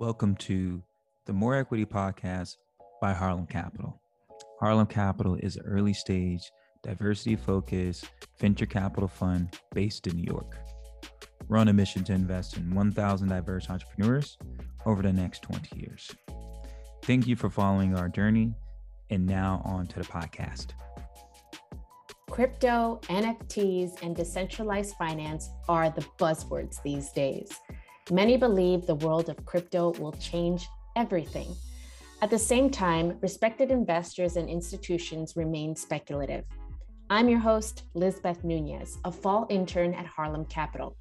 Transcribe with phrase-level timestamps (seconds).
[0.00, 0.82] Welcome to
[1.24, 2.56] the More Equity Podcast
[3.00, 4.00] by Harlem Capital.
[4.58, 6.50] Harlem Capital is an early stage,
[6.82, 8.10] diversity focused
[8.40, 10.58] venture capital fund based in New York.
[11.46, 14.36] We're on a mission to invest in 1,000 diverse entrepreneurs
[14.84, 16.10] over the next 20 years.
[17.04, 18.52] Thank you for following our journey.
[19.10, 20.72] And now on to the podcast.
[22.28, 27.48] Crypto, NFTs, and decentralized finance are the buzzwords these days.
[28.10, 31.56] Many believe the world of crypto will change everything.
[32.20, 36.44] At the same time, respected investors and institutions remain speculative.
[37.08, 40.98] I'm your host, Lizbeth Nunez, a fall intern at Harlem Capital.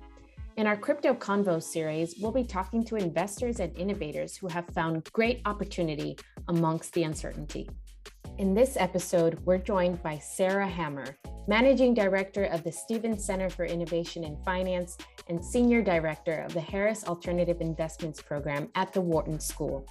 [0.56, 5.04] In our Crypto Convo series, we'll be talking to investors and innovators who have found
[5.12, 6.18] great opportunity
[6.48, 7.70] amongst the uncertainty.
[8.38, 13.66] In this episode, we're joined by Sarah Hammer, Managing Director of the Stevens Center for
[13.66, 14.98] Innovation and Finance
[15.28, 19.86] and Senior Director of the Harris Alternative Investments Program at the Wharton School.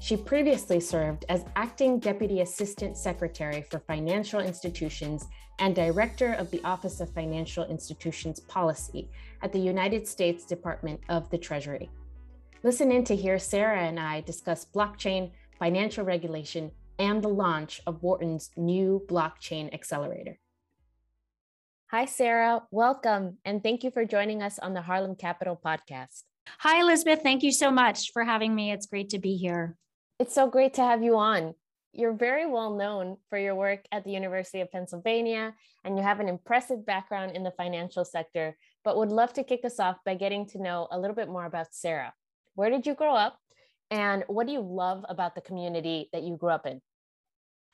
[0.00, 5.26] She previously served as Acting Deputy Assistant Secretary for Financial Institutions
[5.58, 9.10] and Director of the Office of Financial Institutions Policy
[9.42, 11.90] at the United States Department of the Treasury.
[12.62, 18.02] Listen in to hear Sarah and I discuss blockchain, financial regulation, and the launch of
[18.02, 20.38] Wharton's new blockchain accelerator.
[21.92, 22.62] Hi, Sarah.
[22.72, 23.38] Welcome.
[23.44, 26.24] And thank you for joining us on the Harlem Capital podcast.
[26.58, 27.20] Hi, Elizabeth.
[27.22, 28.72] Thank you so much for having me.
[28.72, 29.76] It's great to be here.
[30.18, 31.54] It's so great to have you on.
[31.92, 36.18] You're very well known for your work at the University of Pennsylvania, and you have
[36.18, 40.16] an impressive background in the financial sector, but would love to kick us off by
[40.16, 42.12] getting to know a little bit more about Sarah.
[42.56, 43.38] Where did you grow up?
[43.92, 46.82] And what do you love about the community that you grew up in?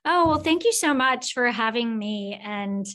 [0.05, 2.39] Oh, well, thank you so much for having me.
[2.45, 2.87] And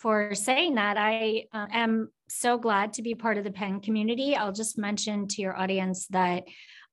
[0.00, 0.96] for saying that.
[0.96, 4.34] I uh, am so glad to be part of the Penn community.
[4.34, 6.44] I'll just mention to your audience that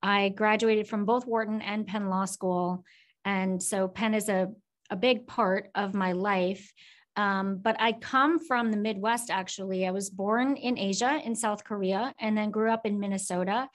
[0.03, 2.83] I graduated from both Wharton and Penn Law School.
[3.23, 4.49] And so Penn is a,
[4.89, 6.71] a big part of my life.
[7.15, 9.87] Um, but I come from the Midwest, actually.
[9.87, 13.69] I was born in Asia, in South Korea, and then grew up in Minnesota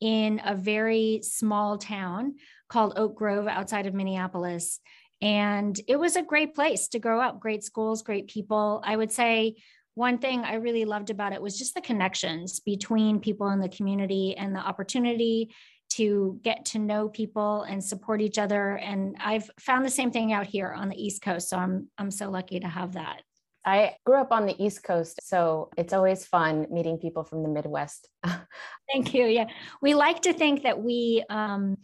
[0.00, 2.36] in a very small town
[2.68, 4.80] called Oak Grove outside of Minneapolis.
[5.20, 8.82] And it was a great place to grow up, great schools, great people.
[8.84, 9.56] I would say
[9.94, 13.68] one thing I really loved about it was just the connections between people in the
[13.68, 15.52] community and the opportunity
[15.90, 18.76] to get to know people and support each other.
[18.76, 21.48] And I've found the same thing out here on the East Coast.
[21.48, 23.22] So I'm I'm so lucky to have that.
[23.64, 27.48] I grew up on the East Coast, so it's always fun meeting people from the
[27.48, 28.08] Midwest.
[28.92, 29.24] Thank you.
[29.24, 29.48] Yeah,
[29.82, 31.76] we like to think that we um,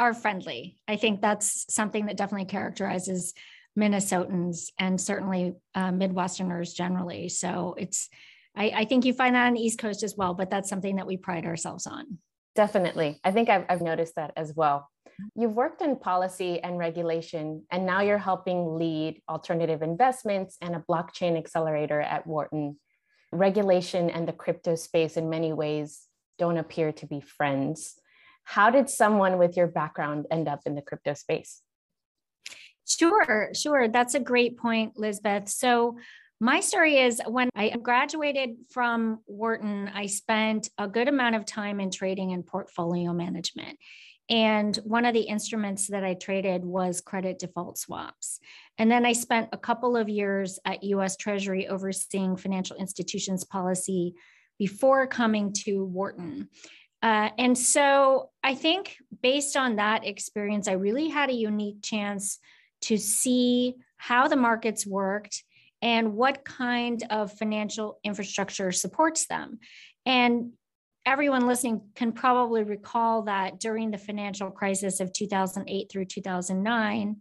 [0.00, 0.78] are friendly.
[0.88, 3.34] I think that's something that definitely characterizes
[3.78, 7.28] Minnesotans and certainly uh, Midwesterners generally.
[7.28, 8.08] So it's,
[8.56, 10.96] I, I, think you find that on the East Coast as well, but that's something
[10.96, 12.18] that we pride ourselves on.
[12.56, 13.20] Definitely.
[13.22, 14.88] I think I've, I've noticed that as well.
[15.36, 20.84] You've worked in policy and regulation, and now you're helping lead alternative investments and a
[20.88, 22.78] blockchain accelerator at Wharton.
[23.32, 26.06] Regulation and the crypto space, in many ways,
[26.38, 27.99] don't appear to be friends.
[28.50, 31.62] How did someone with your background end up in the crypto space?
[32.84, 33.86] Sure, sure.
[33.86, 35.48] That's a great point, Lizbeth.
[35.48, 35.98] So,
[36.40, 41.78] my story is when I graduated from Wharton, I spent a good amount of time
[41.78, 43.78] in trading and portfolio management.
[44.28, 48.40] And one of the instruments that I traded was credit default swaps.
[48.78, 54.14] And then I spent a couple of years at US Treasury overseeing financial institutions policy
[54.58, 56.48] before coming to Wharton.
[57.02, 62.38] Uh, and so I think based on that experience, I really had a unique chance
[62.82, 65.44] to see how the markets worked
[65.82, 69.58] and what kind of financial infrastructure supports them.
[70.04, 70.52] And
[71.06, 77.16] everyone listening can probably recall that during the financial crisis of 2008 through 2009,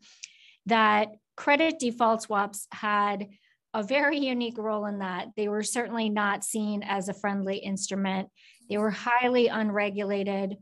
[0.65, 3.27] that credit default swaps had
[3.73, 5.27] a very unique role in that.
[5.37, 8.29] They were certainly not seen as a friendly instrument.
[8.69, 10.57] They were highly unregulated.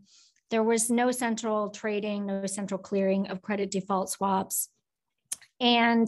[0.49, 4.69] There was no central trading, no central clearing of credit default swaps.
[5.59, 6.07] And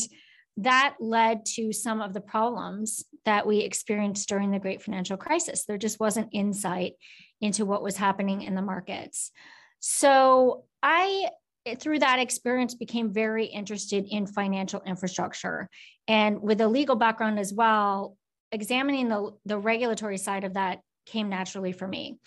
[0.58, 5.66] that led to some of the problems that we experienced during the great financial crisis.
[5.66, 6.94] There just wasn't insight
[7.42, 9.32] into what was happening in the markets.
[9.80, 11.30] So I
[11.78, 15.70] through that experience became very interested in financial infrastructure
[16.08, 18.18] and with a legal background as well
[18.52, 20.80] examining the, the regulatory side of that
[21.10, 22.20] came naturally for me.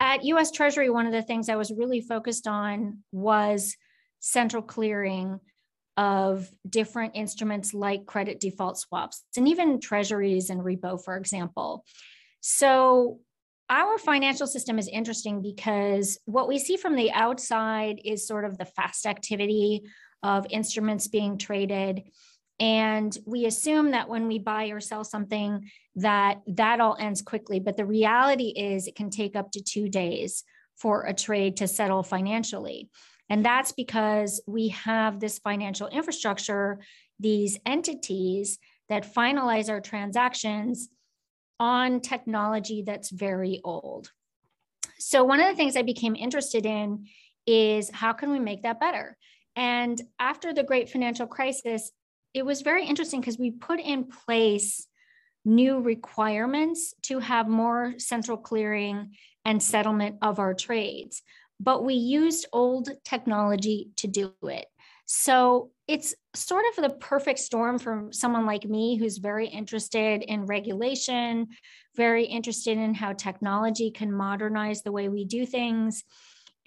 [0.00, 3.76] At US Treasury, one of the things I was really focused on was
[4.20, 5.40] central clearing
[5.96, 11.84] of different instruments like credit default swaps and even treasuries and repo, for example.
[12.40, 13.18] So
[13.68, 18.56] our financial system is interesting because what we see from the outside is sort of
[18.56, 19.82] the fast activity
[20.22, 22.02] of instruments being traded
[22.60, 27.60] and we assume that when we buy or sell something that that all ends quickly
[27.60, 30.44] but the reality is it can take up to 2 days
[30.76, 32.88] for a trade to settle financially
[33.30, 36.80] and that's because we have this financial infrastructure
[37.20, 38.58] these entities
[38.88, 40.88] that finalize our transactions
[41.60, 44.10] on technology that's very old.
[44.98, 47.06] So, one of the things I became interested in
[47.46, 49.16] is how can we make that better?
[49.56, 51.90] And after the great financial crisis,
[52.34, 54.86] it was very interesting because we put in place
[55.44, 59.14] new requirements to have more central clearing
[59.44, 61.22] and settlement of our trades.
[61.60, 64.66] But we used old technology to do it.
[65.06, 70.44] So it's sort of the perfect storm for someone like me who's very interested in
[70.44, 71.48] regulation,
[71.96, 76.04] very interested in how technology can modernize the way we do things.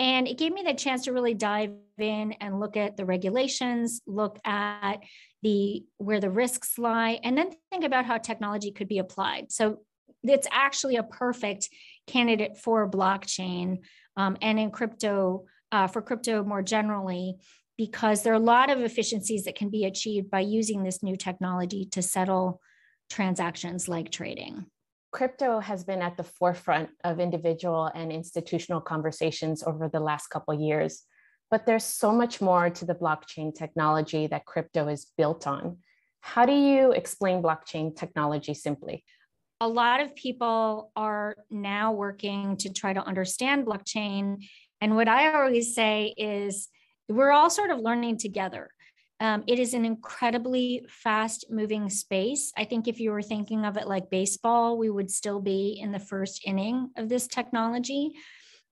[0.01, 4.01] And it gave me the chance to really dive in and look at the regulations,
[4.07, 4.97] look at
[5.43, 9.51] the where the risks lie, and then think about how technology could be applied.
[9.51, 9.81] So
[10.23, 11.69] it's actually a perfect
[12.07, 13.81] candidate for blockchain
[14.17, 17.35] um, and in crypto uh, for crypto more generally
[17.77, 21.15] because there are a lot of efficiencies that can be achieved by using this new
[21.15, 22.59] technology to settle
[23.11, 24.65] transactions like trading.
[25.11, 30.53] Crypto has been at the forefront of individual and institutional conversations over the last couple
[30.53, 31.03] years,
[31.49, 35.77] but there's so much more to the blockchain technology that crypto is built on.
[36.21, 39.03] How do you explain blockchain technology simply?
[39.59, 44.37] A lot of people are now working to try to understand blockchain.
[44.79, 46.69] And what I always say is
[47.09, 48.71] we're all sort of learning together.
[49.21, 52.51] Um, it is an incredibly fast moving space.
[52.57, 55.91] I think if you were thinking of it like baseball, we would still be in
[55.91, 58.13] the first inning of this technology.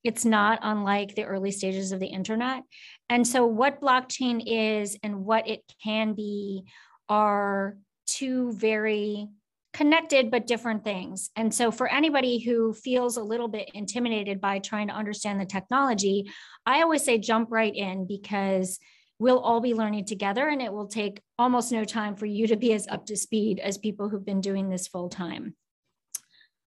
[0.04, 2.64] It's not unlike the early stages of the internet.
[3.10, 6.64] And so, what blockchain is and what it can be
[7.08, 9.28] are two very
[9.72, 11.30] connected but different things.
[11.36, 15.46] And so, for anybody who feels a little bit intimidated by trying to understand the
[15.46, 16.32] technology,
[16.66, 18.80] I always say jump right in because
[19.20, 22.56] we'll all be learning together and it will take almost no time for you to
[22.56, 25.56] be as up to speed as people who've been doing this full time.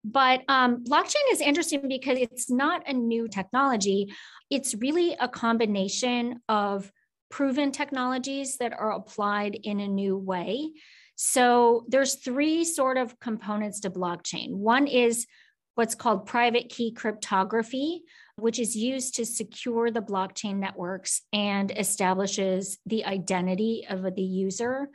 [0.04, 4.14] But um, blockchain is interesting because it's not a new technology.
[4.50, 6.92] It's really a combination of
[7.28, 10.70] proven technologies that are applied in a new way.
[11.16, 14.52] So there's three sort of components to blockchain.
[14.52, 15.26] One is
[15.74, 18.02] what's called private key cryptography,
[18.36, 24.88] which is used to secure the blockchain networks and establishes the identity of the user.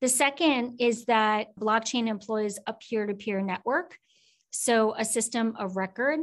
[0.00, 3.96] The second is that blockchain employs a peer to peer network,
[4.50, 6.20] so a system of record.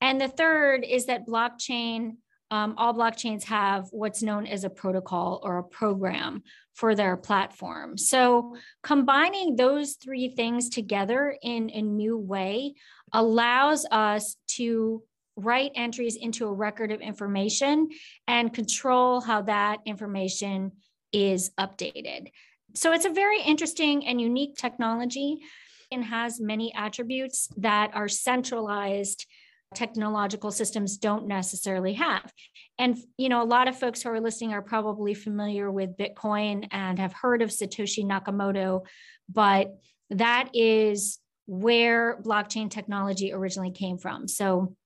[0.00, 2.16] And the third is that blockchain
[2.50, 6.42] um, all blockchains have what's known as a protocol or a program
[6.74, 7.98] for their platform.
[7.98, 12.74] So, combining those three things together in a new way
[13.12, 15.02] allows us to
[15.38, 17.88] write entries into a record of information
[18.26, 20.72] and control how that information
[21.12, 22.28] is updated.
[22.74, 25.38] So, it's a very interesting and unique technology
[25.90, 29.26] and has many attributes that are centralized
[29.74, 32.32] technological systems don't necessarily have.
[32.78, 36.68] And you know, a lot of folks who are listening are probably familiar with Bitcoin
[36.70, 38.84] and have heard of Satoshi Nakamoto,
[39.28, 39.76] but
[40.10, 44.28] that is where blockchain technology originally came from.
[44.28, 44.76] So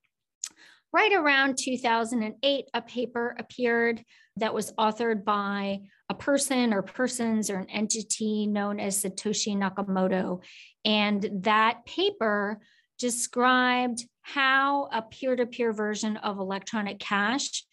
[0.92, 4.04] right around 2008 a paper appeared
[4.36, 10.42] that was authored by a person or persons or an entity known as Satoshi Nakamoto
[10.84, 12.60] and that paper
[12.98, 17.64] described how a peer to peer version of electronic cash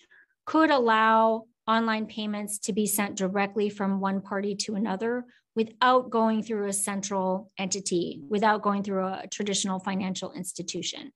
[0.46, 6.42] could allow online payments to be sent directly from one party to another without going
[6.42, 11.12] through a central entity, without going through a traditional financial institution.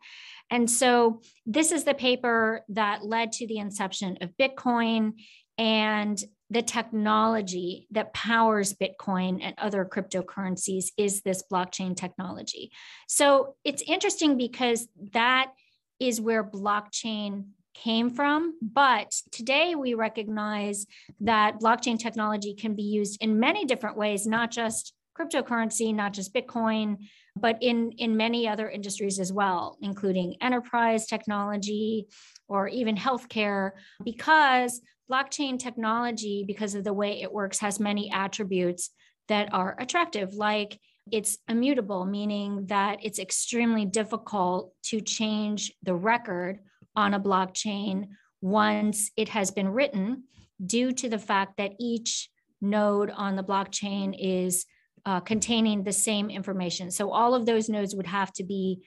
[0.50, 5.14] And so, this is the paper that led to the inception of Bitcoin
[5.58, 6.24] and
[6.54, 12.72] the technology that powers Bitcoin and other cryptocurrencies is this blockchain technology.
[13.08, 15.52] So it's interesting because that
[16.00, 18.54] is where blockchain came from.
[18.62, 20.86] But today we recognize
[21.22, 26.34] that blockchain technology can be used in many different ways, not just cryptocurrency, not just
[26.34, 26.98] Bitcoin,
[27.36, 32.08] but in, in many other industries as well, including enterprise technology
[32.48, 33.72] or even healthcare,
[34.04, 38.90] because blockchain technology, because of the way it works, has many attributes
[39.28, 40.80] that are attractive, like
[41.12, 46.60] it's immutable, meaning that it's extremely difficult to change the record
[46.96, 48.08] on a blockchain
[48.42, 50.24] once it has been written,
[50.66, 52.30] due to the fact that each
[52.62, 54.66] node on the blockchain is
[55.06, 56.92] uh, containing the same information.
[56.92, 58.82] So all of those nodes would have to be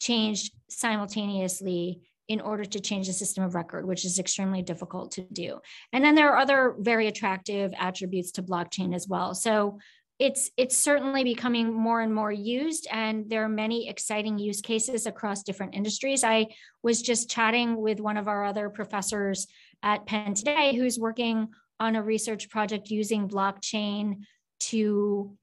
[0.00, 5.22] changed simultaneously in order to change the system of record, which is extremely difficult to
[5.32, 5.58] do.
[5.92, 9.34] And then there are other very attractive attributes to blockchain as well.
[9.34, 9.78] So
[10.20, 15.06] it's it's certainly becoming more and more used and there are many exciting use cases
[15.06, 16.46] across different industries i
[16.82, 19.46] was just chatting with one of our other professors
[19.82, 21.48] at penn today who's working
[21.80, 24.20] on a research project using blockchain
[24.58, 25.34] to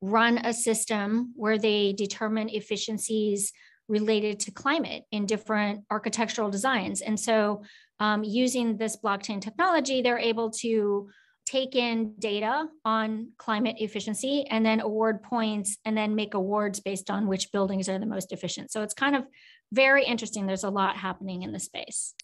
[0.00, 3.52] run a system where they determine efficiencies
[3.88, 7.62] related to climate in different architectural designs and so
[8.00, 11.08] um, using this blockchain technology they're able to
[11.46, 17.08] take in data on climate efficiency and then award points and then make awards based
[17.08, 18.72] on which buildings are the most efficient.
[18.72, 19.24] So it's kind of
[19.72, 20.46] very interesting.
[20.46, 22.14] There's a lot happening in the space.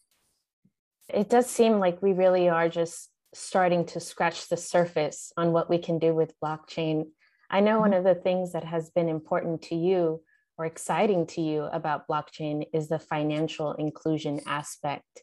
[1.09, 5.71] It does seem like we really are just starting to scratch the surface on what
[5.71, 7.05] we can do with blockchain.
[7.53, 8.07] I know one mm-hmm.
[8.07, 10.23] of the things that has been important to you
[10.57, 15.23] or exciting to you about blockchain is the financial inclusion aspect.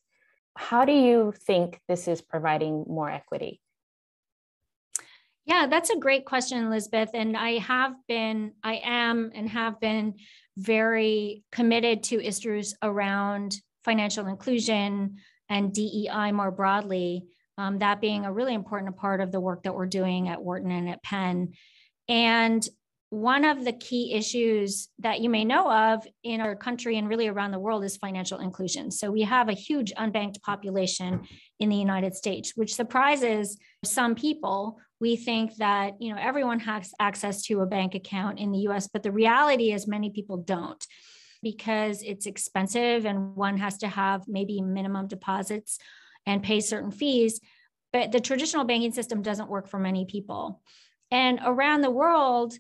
[0.55, 3.61] How do you think this is providing more equity?
[5.45, 7.09] Yeah, that's a great question, Elizabeth.
[7.15, 10.15] And I have been, I am, and have been
[10.57, 15.17] very committed to issues around financial inclusion
[15.49, 17.25] and DEI more broadly.
[17.57, 20.71] Um, that being a really important part of the work that we're doing at Wharton
[20.71, 21.53] and at Penn.
[22.09, 22.67] And
[23.11, 27.27] one of the key issues that you may know of in our country and really
[27.27, 28.91] around the world is financial inclusion.
[28.91, 31.21] So we have a huge unbanked population
[31.59, 34.77] in the United States, which surprises some people.
[34.99, 38.87] We think that, you know, everyone has access to a bank account in the US,
[38.87, 40.85] but the reality is many people don't
[41.41, 45.79] because it's expensive and one has to have maybe minimum deposits
[46.27, 47.39] and pay certain fees.
[47.91, 50.61] But the traditional banking system doesn't work for many people.
[51.11, 52.53] And around the world,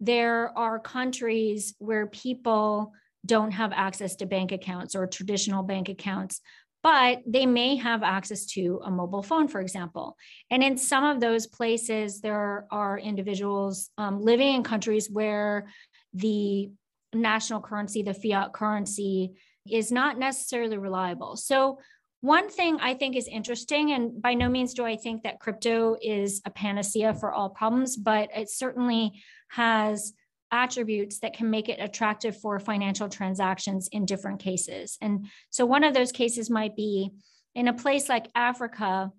[0.00, 2.92] there are countries where people
[3.26, 6.40] don't have access to bank accounts or traditional bank accounts,
[6.82, 10.16] but they may have access to a mobile phone, for example.
[10.50, 15.68] And in some of those places, there are individuals um, living in countries where
[16.14, 16.70] the
[17.12, 19.32] national currency, the fiat currency,
[19.70, 21.36] is not necessarily reliable.
[21.36, 21.78] So,
[22.20, 25.96] one thing I think is interesting, and by no means do I think that crypto
[26.02, 30.12] is a panacea for all problems, but it certainly has
[30.52, 34.98] attributes that can make it attractive for financial transactions in different cases.
[35.00, 37.10] And so one of those cases might be
[37.54, 39.12] in a place like Africa,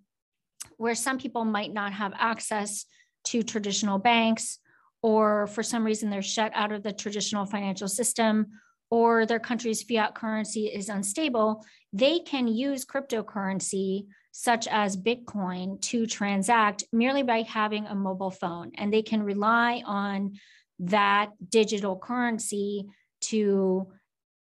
[0.78, 2.86] where some people might not have access
[3.24, 4.60] to traditional banks,
[5.02, 8.48] or for some reason they're shut out of the traditional financial system,
[8.92, 16.06] or their country's fiat currency is unstable, they can use cryptocurrency such as Bitcoin to
[16.06, 18.72] transact merely by having a mobile phone.
[18.78, 20.34] And they can rely on
[20.80, 22.86] that digital currency
[23.22, 23.88] to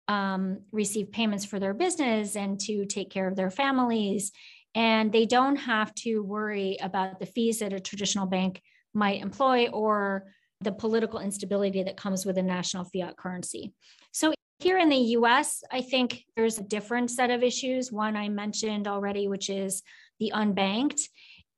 [0.08, 4.32] um, receive payments for their business and to take care of their families.
[4.76, 8.62] And they don't have to worry about the fees that a traditional bank
[8.94, 10.26] might employ or
[10.62, 13.74] the political instability that comes with a national fiat currency.
[14.12, 17.92] So here in the US, I think there's a different set of issues.
[17.92, 19.84] One I mentioned already, which is
[20.20, 21.02] the unbanked.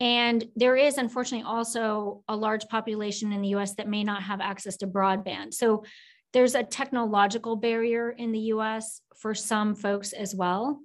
[0.01, 4.41] And there is, unfortunately, also a large population in the US that may not have
[4.41, 5.53] access to broadband.
[5.53, 5.83] So
[6.33, 10.79] there's a technological barrier in the US for some folks as well.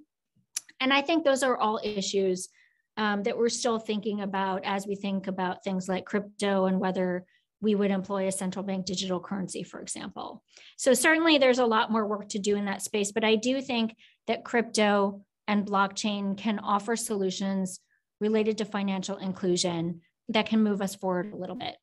[0.79, 2.49] And I think those are all issues
[2.97, 7.25] um, that we're still thinking about as we think about things like crypto and whether
[7.65, 10.43] we would employ a central bank digital currency, for example.
[10.77, 13.59] So, certainly there's a lot more work to do in that space, but I do
[13.59, 13.95] think
[14.27, 17.79] that crypto and blockchain can offer solutions
[18.21, 21.75] related to financial inclusion that can move us forward a little bit.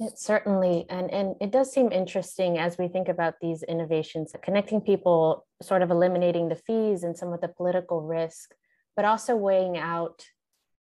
[0.00, 4.80] It certainly, and, and it does seem interesting as we think about these innovations, connecting
[4.80, 8.54] people, sort of eliminating the fees and some of the political risk,
[8.96, 10.24] but also weighing out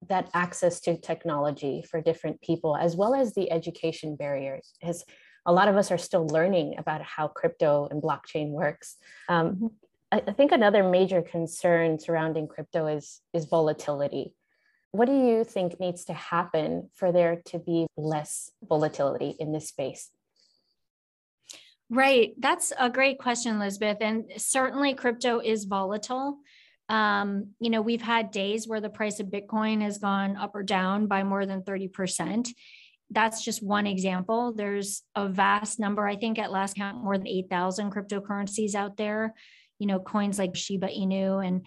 [0.07, 4.73] that access to technology for different people, as well as the education barriers.
[4.83, 5.05] As
[5.45, 8.97] a lot of us are still learning about how crypto and blockchain works.
[9.29, 9.67] Um, mm-hmm.
[10.13, 14.35] I, I think another major concern surrounding crypto is, is volatility.
[14.93, 19.69] What do you think needs to happen for there to be less volatility in this
[19.69, 20.11] space?
[21.91, 22.35] Right.
[22.39, 23.99] That's a great question, Elizabeth.
[24.01, 26.39] And certainly crypto is volatile.
[26.89, 30.63] Um, you know, we've had days where the price of Bitcoin has gone up or
[30.63, 32.49] down by more than 30%.
[33.11, 34.53] that's just one example.
[34.53, 39.35] There's a vast number, I think at last count, more than 8,000 cryptocurrencies out there,
[39.79, 41.65] you know, coins like Shiba Inu and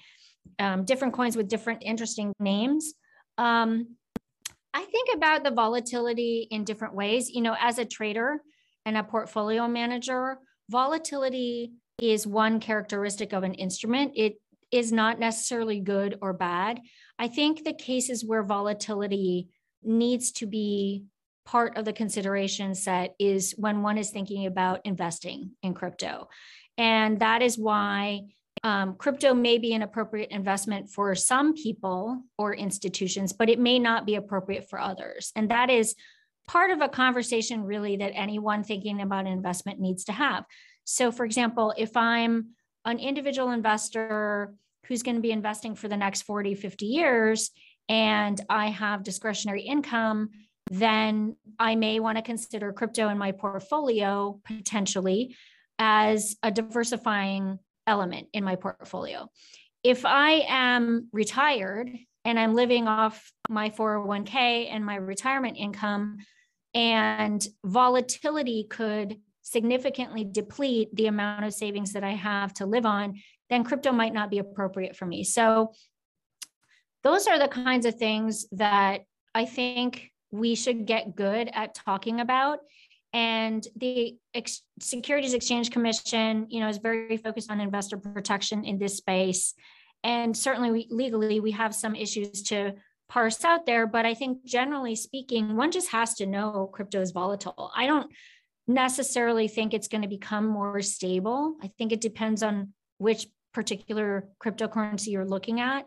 [0.59, 2.93] um, different coins with different interesting names.
[3.37, 3.95] Um,
[4.73, 7.29] I think about the volatility in different ways.
[7.29, 8.41] You know, as a trader
[8.85, 10.37] and a portfolio manager,
[10.69, 14.13] volatility is one characteristic of an instrument.
[14.15, 14.40] It
[14.71, 16.79] is not necessarily good or bad.
[17.19, 19.49] I think the cases where volatility
[19.83, 21.03] needs to be
[21.45, 26.29] part of the consideration set is when one is thinking about investing in crypto.
[26.77, 28.21] And that is why
[28.63, 33.79] um, crypto may be an appropriate investment for some people or institutions, but it may
[33.79, 35.31] not be appropriate for others.
[35.35, 35.95] And that is
[36.47, 40.45] part of a conversation, really, that anyone thinking about investment needs to have.
[40.83, 42.49] So, for example, if I'm
[42.85, 44.53] an individual investor
[44.85, 47.51] who's going to be investing for the next 40, 50 years,
[47.87, 50.29] and I have discretionary income,
[50.69, 55.35] then I may want to consider crypto in my portfolio potentially
[55.79, 59.29] as a diversifying element in my portfolio.
[59.83, 61.91] If I am retired
[62.23, 66.19] and I'm living off my 401k and my retirement income,
[66.73, 73.19] and volatility could significantly deplete the amount of savings that I have to live on,
[73.49, 75.23] then crypto might not be appropriate for me.
[75.23, 75.73] So,
[77.03, 79.01] those are the kinds of things that
[79.33, 82.59] I think we should get good at talking about.
[83.13, 88.77] And the Ex- Securities Exchange Commission, you know, is very focused on investor protection in
[88.77, 89.53] this space.
[90.03, 92.73] And certainly, we, legally, we have some issues to
[93.09, 93.85] parse out there.
[93.85, 97.71] But I think generally speaking, one just has to know crypto is volatile.
[97.75, 98.09] I don't
[98.67, 101.55] necessarily think it's going to become more stable.
[101.61, 105.85] I think it depends on which particular cryptocurrency you're looking at.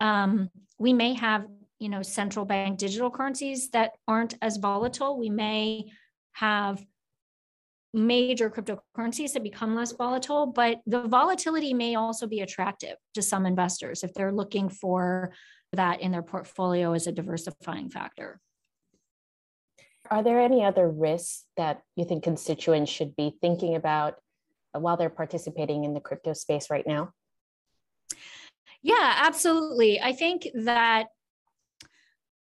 [0.00, 1.46] Um, we may have,
[1.78, 5.18] you know, central bank digital currencies that aren't as volatile.
[5.18, 5.90] We may
[6.32, 6.84] have
[7.92, 13.46] major cryptocurrencies that become less volatile, but the volatility may also be attractive to some
[13.46, 15.32] investors if they're looking for
[15.72, 18.40] that in their portfolio as a diversifying factor.
[20.10, 24.16] Are there any other risks that you think constituents should be thinking about
[24.72, 27.12] while they're participating in the crypto space right now?
[28.82, 30.00] Yeah, absolutely.
[30.00, 31.06] I think that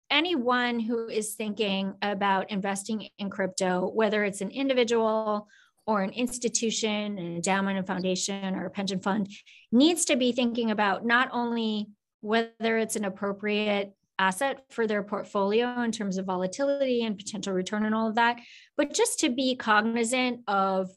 [0.10, 5.48] anyone who is thinking about investing in crypto, whether it's an individual
[5.86, 9.30] or an institution, an endowment, a foundation, or a pension fund,
[9.72, 11.88] needs to be thinking about not only
[12.22, 17.86] whether it's an appropriate asset for their portfolio in terms of volatility and potential return
[17.86, 18.40] and all of that,
[18.78, 20.90] but just to be cognizant of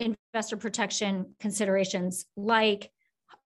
[0.00, 2.90] investor protection considerations like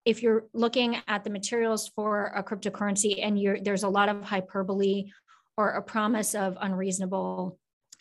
[0.06, 5.10] if you're looking at the materials for a cryptocurrency and there's a lot of hyperbole
[5.56, 7.58] or a promise of unreasonable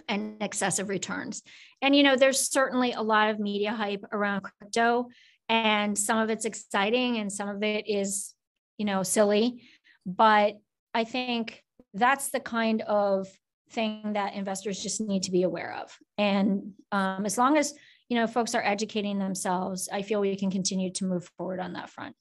[0.07, 1.43] and excessive returns.
[1.81, 5.07] And you know, there's certainly a lot of media hype around crypto
[5.49, 8.33] and some of it's exciting and some of it is,
[8.77, 9.63] you know, silly,
[10.05, 10.57] but
[10.93, 13.27] I think that's the kind of
[13.71, 15.97] thing that investors just need to be aware of.
[16.17, 17.73] And um, as long as
[18.09, 21.73] you know folks are educating themselves, I feel we can continue to move forward on
[21.73, 22.15] that front.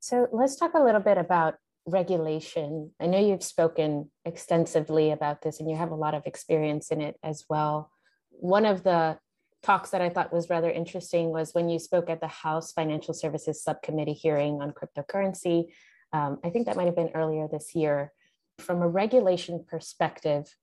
[0.00, 2.92] So let's talk a little bit about regulation.
[3.00, 7.00] I know you've spoken extensively about this, and you have a lot of experience in
[7.00, 7.90] it as well.
[8.30, 9.18] One of the
[9.62, 13.12] talks that I thought was rather interesting was when you spoke at the House Financial
[13.12, 15.72] Services Subcommittee hearing on cryptocurrency.
[16.12, 18.12] Um, I think that might have been earlier this year.
[18.58, 20.56] From a regulation perspective,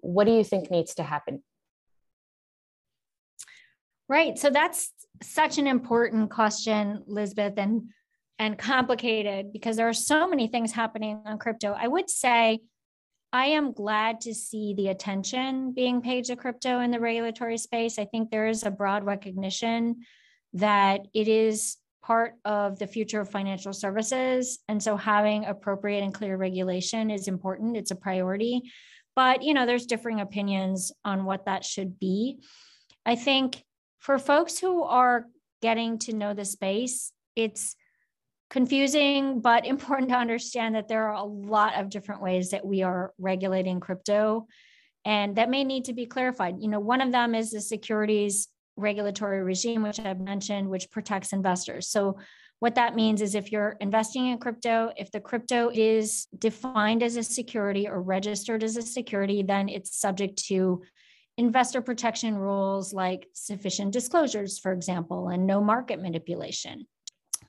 [0.00, 1.42] what do you think needs to happen?
[4.08, 4.38] Right.
[4.38, 7.90] So that's such an important question, Lisbeth, and
[8.38, 11.72] and complicated because there are so many things happening on crypto.
[11.72, 12.60] I would say
[13.32, 17.98] I am glad to see the attention being paid to crypto in the regulatory space.
[17.98, 20.02] I think there is a broad recognition
[20.54, 24.60] that it is part of the future of financial services.
[24.68, 27.76] And so having appropriate and clear regulation is important.
[27.76, 28.62] It's a priority.
[29.16, 32.38] But, you know, there's differing opinions on what that should be.
[33.04, 33.64] I think
[33.98, 35.26] for folks who are
[35.62, 37.74] getting to know the space, it's
[38.50, 42.84] confusing, but important to understand that there are a lot of different ways that we
[42.84, 44.46] are regulating crypto.
[45.04, 46.56] And that may need to be clarified.
[46.60, 51.32] You know, one of them is the securities regulatory regime, which I've mentioned, which protects
[51.32, 51.88] investors.
[51.88, 52.18] So,
[52.58, 57.16] what that means is if you're investing in crypto, if the crypto is defined as
[57.16, 60.82] a security or registered as a security, then it's subject to
[61.36, 66.86] investor protection rules like sufficient disclosures, for example, and no market manipulation.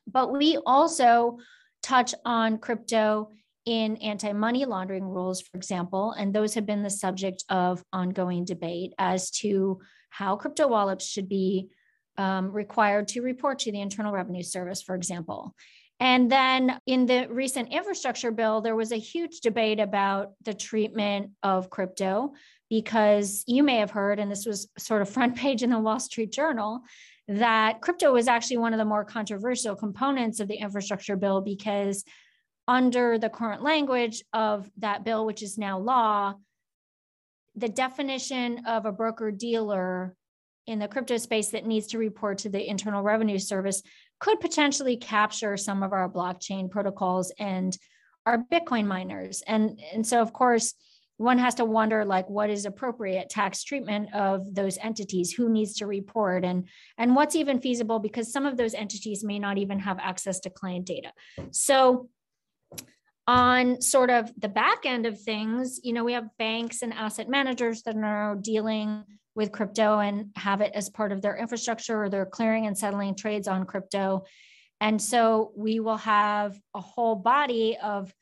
[0.05, 1.37] But we also
[1.81, 3.31] touch on crypto
[3.65, 8.45] in anti money laundering rules, for example, and those have been the subject of ongoing
[8.45, 9.79] debate as to
[10.17, 11.69] how crypto wallets should be
[12.17, 15.53] um, required to report to the Internal Revenue Service, for example.
[15.99, 21.31] And then in the recent infrastructure bill, there was a huge debate about the treatment
[21.43, 22.33] of crypto
[22.67, 25.99] because you may have heard, and this was sort of front page in the Wall
[25.99, 26.81] Street Journal,
[27.27, 32.03] that crypto was actually one of the more controversial components of the infrastructure bill because
[32.67, 36.33] under the current language of that bill, which is now law,
[37.57, 40.15] the definition of a broker dealer
[40.67, 43.81] in the crypto space that needs to report to the Internal Revenue Service
[44.19, 47.77] could potentially capture some of our blockchain protocols and
[48.25, 49.41] our Bitcoin miners.
[49.47, 50.75] And, and so, of course,
[51.17, 55.31] one has to wonder like what is appropriate tax treatment of those entities?
[55.31, 56.45] Who needs to report?
[56.45, 56.67] And
[56.99, 57.97] and what's even feasible?
[57.97, 61.11] Because some of those entities may not even have access to client data.
[61.49, 62.09] So
[63.27, 67.27] on sort of the back end of things, you know, we have banks and asset
[67.27, 69.03] managers that are dealing
[69.35, 73.15] with crypto and have it as part of their infrastructure or they're clearing and settling
[73.15, 74.23] trades on crypto.
[74.79, 78.13] And so we will have a whole body of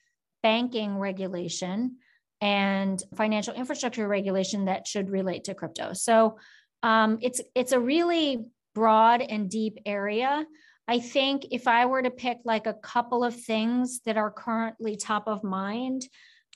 [0.42, 1.98] banking regulation
[2.42, 5.94] and financial infrastructure regulation that should relate to crypto.
[5.94, 6.38] So
[6.84, 10.46] um, it's it's a really broad and deep area.
[10.88, 14.96] I think if I were to pick like a couple of things that are currently
[14.96, 16.08] top of mind,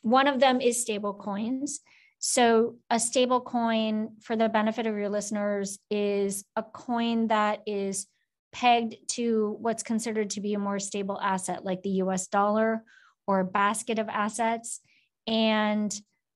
[0.02, 1.80] one of them is stable coins.
[2.20, 8.08] So, a stable coin, for the benefit of your listeners, is a coin that is
[8.52, 12.84] pegged to what's considered to be a more stable asset, like the US dollar
[13.26, 14.82] or a basket of assets.
[15.28, 15.94] And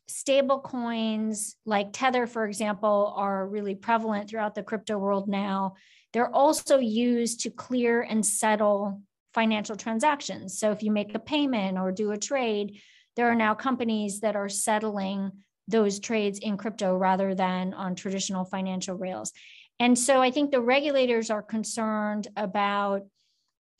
[0.07, 5.73] stable coins like Tether, for example, are really prevalent throughout the crypto world now
[6.13, 9.01] they're also used to clear and settle
[9.33, 10.59] financial transactions.
[10.59, 12.79] So if you make a payment or do a trade,
[13.15, 15.31] there are now companies that are settling
[15.67, 19.31] those trades in crypto rather than on traditional financial rails.
[19.79, 23.03] And so I think the regulators are concerned about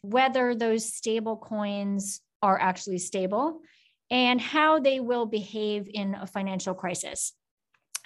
[0.01, 3.61] whether those stable coins are actually stable
[4.09, 7.33] and how they will behave in a financial crisis.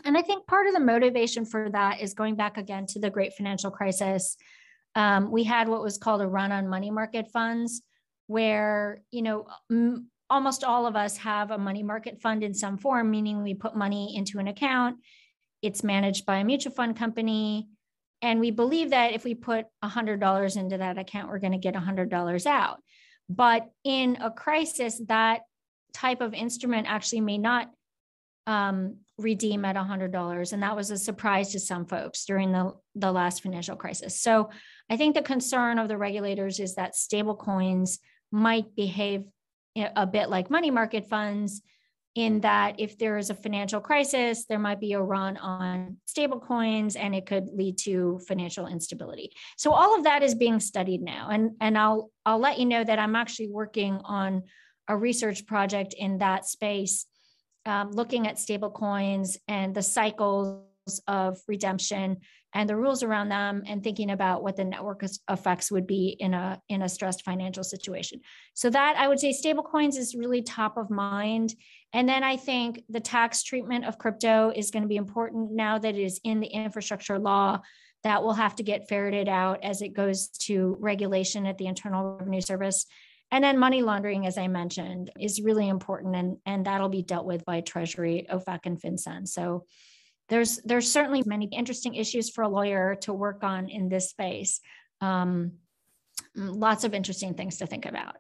[0.06, 3.10] And I think part of the motivation for that is going back again to the
[3.10, 4.38] great financial crisis.
[4.96, 7.82] Um, we had what was called a run on money market funds,
[8.28, 12.78] where, you know, m- almost all of us have a money market fund in some
[12.78, 14.98] form, meaning we put money into an account,
[15.62, 17.68] it's managed by a mutual fund company.
[18.22, 21.76] And we believe that if we put $100 into that account, we're going to get
[21.76, 22.82] $100 out.
[23.30, 25.42] But in a crisis, that
[25.94, 27.70] type of instrument actually may not
[28.46, 33.12] um, redeem at $100 and that was a surprise to some folks during the, the
[33.12, 34.20] last financial crisis.
[34.22, 34.50] So
[34.90, 38.00] i think the concern of the regulators is that stable coins
[38.32, 39.24] might behave
[39.76, 41.62] a bit like money market funds
[42.16, 46.40] in that if there is a financial crisis there might be a run on stable
[46.40, 49.32] coins and it could lead to financial instability.
[49.56, 52.84] So all of that is being studied now and and i'll i'll let you know
[52.84, 54.44] that i'm actually working on
[54.88, 57.06] a research project in that space
[57.68, 60.64] um, looking at stable coins and the cycles
[61.08, 62.18] of redemption
[62.54, 66.34] and the rules around them and thinking about what the network effects would be in
[66.34, 68.22] a in a stressed financial situation.
[68.54, 71.54] So that i would say stable coins is really top of mind.
[71.94, 75.78] And then i think the tax treatment of crypto is going to be important now
[75.78, 77.62] that it is in the infrastructure law
[78.04, 82.18] that will have to get ferreted out as it goes to regulation at the internal
[82.18, 82.86] revenue service
[83.32, 87.26] and then money laundering, as I mentioned, is really important, and, and that'll be dealt
[87.26, 89.28] with by Treasury, OFAC, and FinCEN.
[89.28, 89.66] So
[90.30, 94.62] there's there's certainly many interesting issues for a lawyer to work on in this space.
[95.02, 95.54] Um,
[96.36, 98.18] lots of interesting things to think about.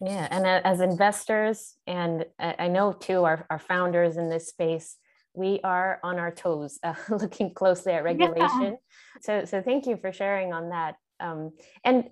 [0.00, 4.96] Yeah, and as investors, and I know too, our, our founders in this space,
[5.34, 8.62] we are on our toes, uh, looking closely at regulation.
[8.62, 9.20] Yeah.
[9.22, 10.96] So, so thank you for sharing on that.
[11.18, 11.50] Um,
[11.82, 12.10] and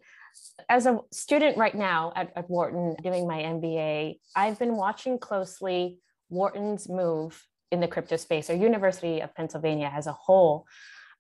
[0.69, 5.99] as a student right now at, at Wharton doing my MBA, I've been watching closely
[6.29, 10.67] Wharton's move in the crypto space or University of Pennsylvania as a whole.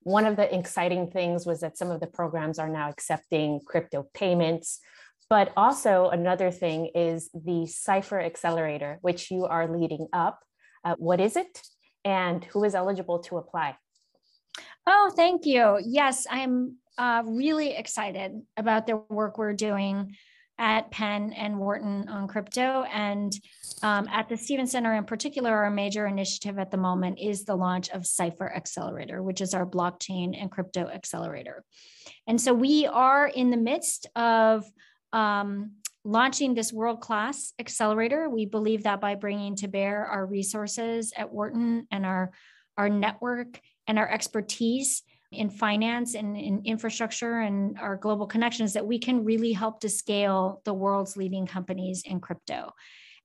[0.02, 4.08] One of the exciting things was that some of the programs are now accepting crypto
[4.14, 4.80] payments.
[5.28, 10.40] But also, another thing is the Cypher Accelerator, which you are leading up.
[10.84, 11.62] Uh, what is it
[12.04, 13.76] and who is eligible to apply?
[14.86, 15.80] Oh, thank you.
[15.84, 20.16] Yes, I'm uh, really excited about the work we're doing
[20.58, 22.84] at Penn and Wharton on crypto.
[22.84, 23.32] And
[23.82, 27.54] um, at the Stevens Center in particular, our major initiative at the moment is the
[27.56, 31.62] launch of Cypher Accelerator, which is our blockchain and crypto accelerator.
[32.26, 34.64] And so we are in the midst of
[35.12, 35.72] um,
[36.04, 38.30] launching this world class accelerator.
[38.30, 42.32] We believe that by bringing to bear our resources at Wharton and our,
[42.78, 48.86] our network and our expertise in finance and in infrastructure and our global connections, that
[48.86, 52.72] we can really help to scale the world's leading companies in crypto.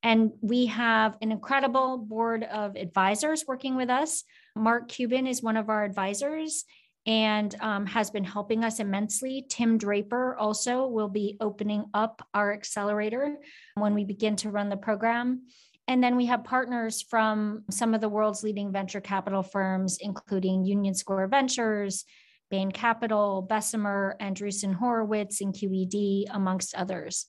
[0.03, 4.23] And we have an incredible board of advisors working with us.
[4.55, 6.65] Mark Cuban is one of our advisors
[7.05, 9.45] and um, has been helping us immensely.
[9.49, 13.37] Tim Draper also will be opening up our accelerator
[13.75, 15.43] when we begin to run the program.
[15.87, 20.65] And then we have partners from some of the world's leading venture capital firms, including
[20.65, 22.05] Union Square Ventures,
[22.49, 27.27] Bain Capital, Bessemer, Andreessen Horowitz, and QED, amongst others.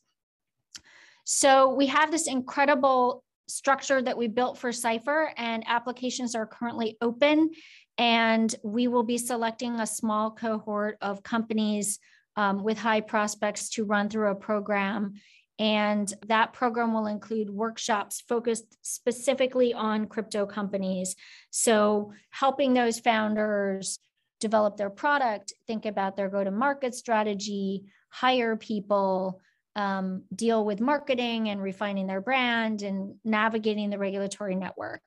[1.25, 6.97] So we have this incredible structure that we built for Cypher, and applications are currently
[7.01, 7.51] open.
[7.99, 11.99] And we will be selecting a small cohort of companies
[12.37, 15.15] um, with high prospects to run through a program.
[15.62, 21.14] And that program will include workshops focused specifically on crypto companies.
[21.51, 24.01] So, helping those founders
[24.40, 29.40] develop their product, think about their go to market strategy, hire people,
[29.77, 35.03] um, deal with marketing and refining their brand and navigating the regulatory network.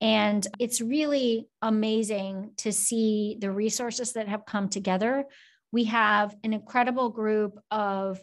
[0.00, 5.26] And it's really amazing to see the resources that have come together.
[5.70, 8.18] We have an incredible group of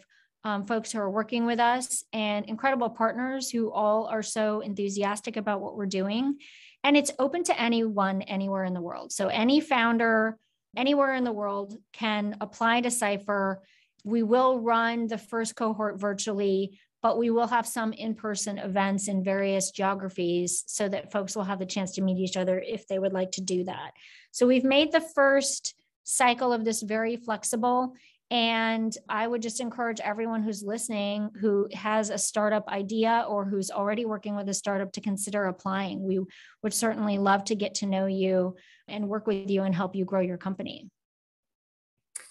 [0.46, 5.36] um, folks who are working with us and incredible partners who all are so enthusiastic
[5.36, 6.38] about what we're doing.
[6.84, 9.10] And it's open to anyone anywhere in the world.
[9.10, 10.38] So any founder
[10.76, 13.60] anywhere in the world can apply to Cypher.
[14.04, 19.22] We will run the first cohort virtually but we will have some in-person events in
[19.22, 22.98] various geographies so that folks will have the chance to meet each other if they
[22.98, 23.92] would like to do that.
[24.32, 27.94] So we've made the first cycle of this very flexible
[28.30, 33.70] and I would just encourage everyone who's listening who has a startup idea or who's
[33.70, 36.02] already working with a startup to consider applying.
[36.02, 36.20] We
[36.62, 38.56] would certainly love to get to know you
[38.88, 40.90] and work with you and help you grow your company.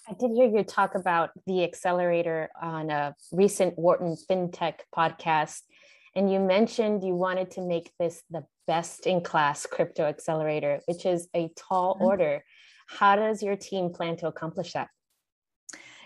[0.08, 5.62] I did hear you talk about the accelerator on a recent Wharton FinTech podcast.
[6.14, 11.06] And you mentioned you wanted to make this the best in class crypto accelerator, which
[11.06, 12.06] is a tall mm-hmm.
[12.06, 12.44] order.
[12.88, 14.90] How does your team plan to accomplish that?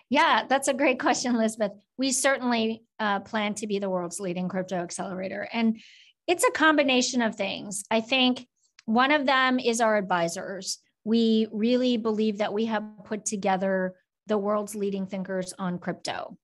[0.10, 1.72] Yeah, that's a great question, Elizabeth.
[1.98, 5.48] We certainly uh, plan to be the world's leading crypto accelerator.
[5.54, 5.80] And
[6.28, 7.84] it's a combination of things.
[7.92, 8.48] I think
[8.86, 13.96] one of them is our advisors we really believe that we have put together
[14.28, 16.38] the world's leading thinkers on crypto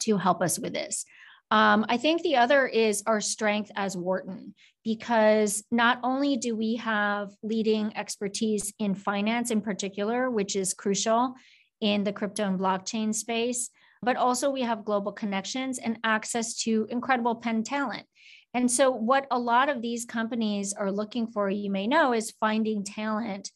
[0.00, 1.04] to help us with this.
[1.50, 6.76] Um, I think the other is our strength as Wharton, because not only do we
[6.76, 11.34] have leading expertise in finance in particular, which is crucial
[11.82, 13.68] in the crypto and blockchain space,
[14.02, 18.06] but also we have global connections and access to incredible Penn talent.
[18.54, 22.34] And so, what a lot of these companies are looking for, you may know, is
[22.38, 23.50] finding talent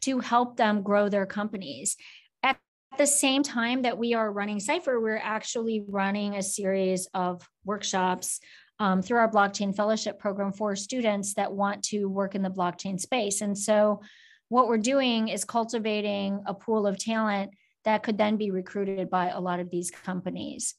[0.00, 1.96] to help them grow their companies.
[2.42, 2.58] At
[2.98, 8.40] the same time that we are running Cypher, we're actually running a series of workshops
[8.78, 12.98] um, through our blockchain fellowship program for students that want to work in the blockchain
[12.98, 13.42] space.
[13.42, 14.00] And so,
[14.48, 17.52] what we're doing is cultivating a pool of talent
[17.90, 20.74] that could then be recruited by a lot of these companies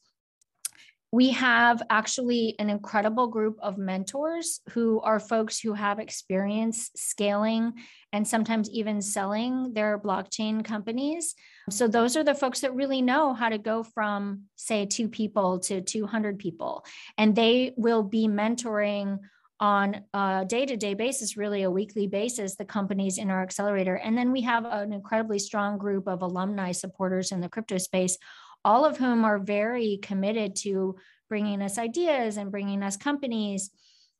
[1.12, 7.74] we have actually an incredible group of mentors who are folks who have experience scaling
[8.14, 11.34] and sometimes even selling their blockchain companies.
[11.68, 15.60] So, those are the folks that really know how to go from, say, two people
[15.60, 16.84] to 200 people.
[17.18, 19.18] And they will be mentoring
[19.62, 23.94] on a day to day basis, really a weekly basis, the companies in our accelerator.
[23.94, 28.18] And then we have an incredibly strong group of alumni supporters in the crypto space
[28.64, 30.96] all of whom are very committed to
[31.28, 33.70] bringing us ideas and bringing us companies.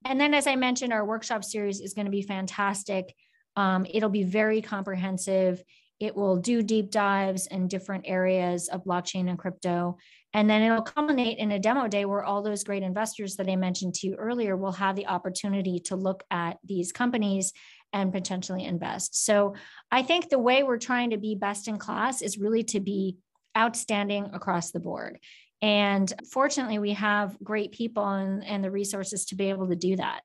[0.05, 3.15] And then, as I mentioned, our workshop series is going to be fantastic.
[3.57, 5.63] Um, it'll be very comprehensive.
[6.01, 9.99] It will do deep dives in different areas of blockchain and crypto.
[10.35, 13.57] And then it'll culminate in a demo day where all those great investors that I
[13.57, 17.53] mentioned to you earlier will have the opportunity to look at these companies
[17.93, 19.25] and potentially invest.
[19.25, 19.55] So
[19.91, 23.19] I think the way we're trying to be best in class is really to be
[23.57, 25.19] outstanding across the board.
[25.61, 29.97] And fortunately, we have great people and, and the resources to be able to do
[29.97, 30.23] that.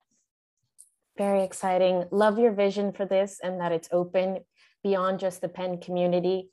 [1.18, 2.06] Very exciting.
[2.12, 4.40] Love your vision for this and that it's open
[4.84, 6.50] beyond just the Penn community.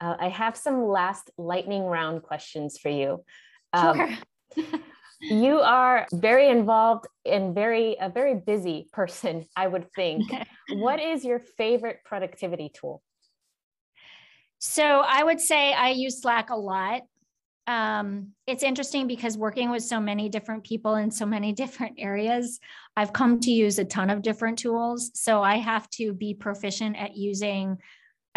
[0.00, 3.24] Uh, I have some last lightning round questions for you.
[3.72, 4.16] Um,
[4.54, 4.64] sure.
[5.20, 10.30] you are very involved and very a very busy person, I would think.
[10.70, 13.02] what is your favorite productivity tool?
[14.58, 17.02] So I would say I use Slack a lot.
[17.66, 22.60] um, it's interesting because working with so many different people in so many different areas,
[22.96, 25.10] I've come to use a ton of different tools.
[25.14, 27.78] So I have to be proficient at using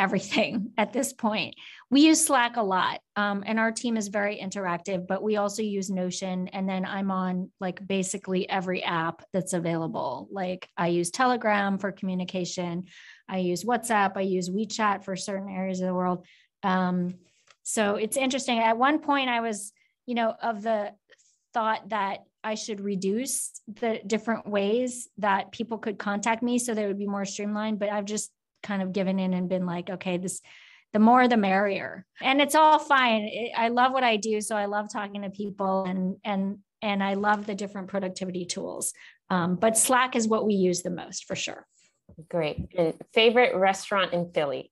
[0.01, 1.55] everything at this point.
[1.89, 5.61] We use Slack a lot, um, and our team is very interactive, but we also
[5.61, 6.47] use Notion.
[6.49, 10.27] And then I'm on like basically every app that's available.
[10.31, 12.85] Like I use Telegram for communication,
[13.29, 16.25] I use WhatsApp, I use WeChat for certain areas of the world.
[16.63, 17.15] Um,
[17.63, 18.59] so it's interesting.
[18.59, 19.71] At one point, I was,
[20.05, 20.93] you know, of the
[21.53, 26.87] thought that I should reduce the different ways that people could contact me so they
[26.87, 27.77] would be more streamlined.
[27.77, 30.41] But I've just kind of given in and been like, okay, this,
[30.93, 32.05] the more the merrier.
[32.21, 33.29] And it's all fine.
[33.55, 34.41] I love what I do.
[34.41, 38.93] So I love talking to people and, and, and I love the different productivity tools.
[39.29, 41.65] Um, but Slack is what we use the most for sure.
[42.29, 42.57] Great.
[42.77, 44.71] And favorite restaurant in Philly?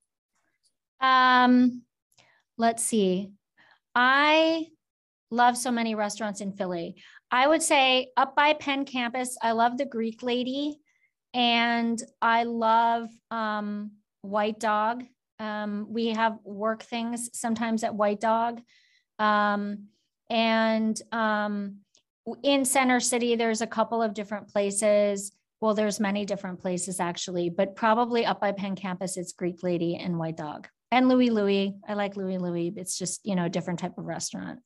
[0.99, 1.83] Um,
[2.57, 3.31] let's see.
[3.95, 4.67] I
[5.31, 6.95] love so many restaurants in Philly.
[7.31, 10.79] I would say up by Penn campus, I love the Greek Lady
[11.33, 15.03] and I love um, White Dog.
[15.39, 18.61] Um, we have work things sometimes at White Dog.
[19.19, 19.87] Um,
[20.29, 21.77] and um,
[22.43, 25.31] in Center City, there's a couple of different places.
[25.61, 29.95] Well, there's many different places actually, but probably up by Penn campus, it's Greek Lady
[29.95, 31.75] and White Dog and Louie Louie.
[31.87, 32.73] I like Louie Louie.
[32.75, 34.59] It's just, you know, a different type of restaurant.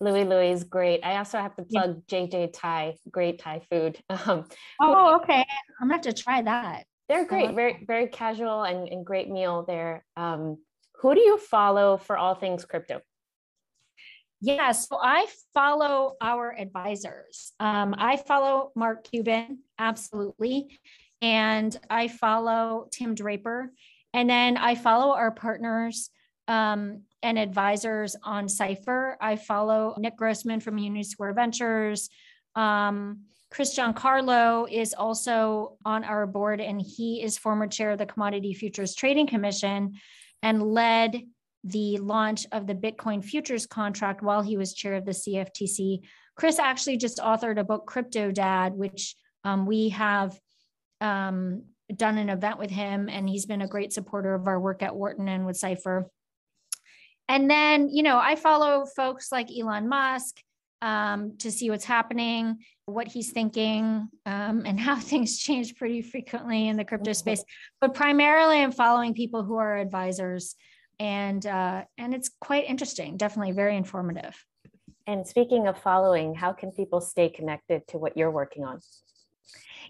[0.00, 1.04] Louie Louie is great.
[1.04, 2.20] I also have to plug yeah.
[2.20, 3.98] JJ Thai, great Thai food.
[4.10, 4.46] Um,
[4.80, 5.44] oh, okay.
[5.80, 6.84] I'm gonna have to try that.
[7.08, 10.04] They're great, very, very casual and, and great meal there.
[10.16, 10.58] Um,
[11.00, 13.00] who do you follow for all things crypto?
[14.40, 17.52] Yeah, so I follow our advisors.
[17.60, 20.78] Um, I follow Mark Cuban, absolutely.
[21.20, 23.72] And I follow Tim Draper.
[24.14, 26.10] And then I follow our partners
[26.50, 29.16] um, and advisors on Cypher.
[29.20, 32.10] I follow Nick Grossman from Union Square Ventures.
[32.56, 33.20] Um,
[33.52, 38.52] Chris Giancarlo is also on our board, and he is former chair of the Commodity
[38.52, 39.94] Futures Trading Commission
[40.42, 41.22] and led
[41.62, 46.00] the launch of the Bitcoin futures contract while he was chair of the CFTC.
[46.36, 50.36] Chris actually just authored a book, Crypto Dad, which um, we have
[51.00, 51.62] um,
[51.94, 54.96] done an event with him, and he's been a great supporter of our work at
[54.96, 56.10] Wharton and with Cypher.
[57.30, 60.42] And then, you know, I follow folks like Elon Musk
[60.82, 66.66] um, to see what's happening, what he's thinking, um, and how things change pretty frequently
[66.66, 67.16] in the crypto mm-hmm.
[67.16, 67.44] space.
[67.80, 70.56] But primarily, I'm following people who are advisors,
[70.98, 73.16] and uh, and it's quite interesting.
[73.16, 74.36] Definitely very informative.
[75.06, 78.80] And speaking of following, how can people stay connected to what you're working on?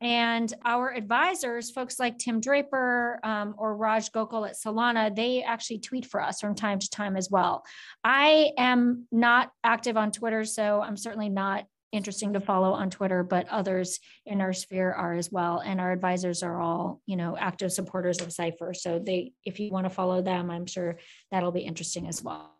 [0.00, 5.78] And our advisors, folks like Tim Draper um, or Raj Gokal at Solana, they actually
[5.78, 7.64] tweet for us from time to time as well.
[8.02, 13.22] I am not active on Twitter, so I'm certainly not interesting to follow on Twitter,
[13.22, 15.60] but others in our sphere are as well.
[15.60, 18.74] And our advisors are all, you know, active supporters of Cypher.
[18.74, 20.98] So they, if you want to follow them, I'm sure
[21.30, 22.56] that'll be interesting as well.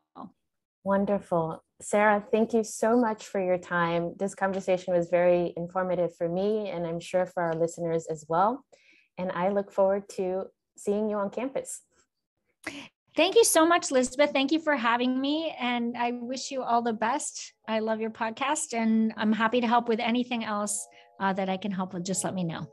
[0.84, 1.62] Wonderful.
[1.80, 4.14] Sarah, thank you so much for your time.
[4.18, 8.64] This conversation was very informative for me, and I'm sure for our listeners as well.
[9.18, 10.44] And I look forward to
[10.76, 11.82] seeing you on campus.
[13.14, 14.30] Thank you so much, Elizabeth.
[14.32, 15.54] Thank you for having me.
[15.60, 17.52] And I wish you all the best.
[17.68, 20.86] I love your podcast, and I'm happy to help with anything else
[21.20, 22.04] uh, that I can help with.
[22.04, 22.66] Just let me know.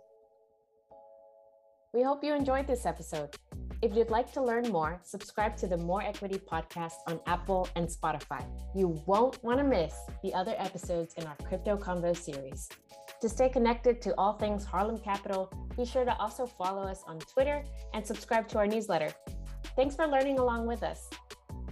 [1.94, 3.36] We hope you enjoyed this episode.
[3.82, 7.88] If you'd like to learn more, subscribe to the More Equity podcast on Apple and
[7.88, 8.44] Spotify.
[8.76, 12.68] You won't want to miss the other episodes in our Crypto Convo series.
[13.22, 17.20] To stay connected to all things Harlem Capital, be sure to also follow us on
[17.20, 17.64] Twitter
[17.94, 19.14] and subscribe to our newsletter.
[19.78, 21.10] Thanks for learning along with us.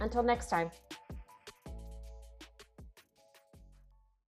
[0.00, 0.70] Until next time.